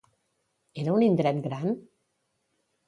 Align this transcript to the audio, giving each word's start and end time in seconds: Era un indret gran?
Era 0.85 0.95
un 0.95 1.05
indret 1.09 1.43
gran? 1.47 1.79